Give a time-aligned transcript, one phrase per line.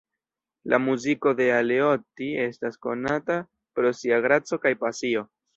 [0.71, 3.39] La muziko de Aleotti estas konata
[3.79, 5.27] pro sia graco kaj pasio.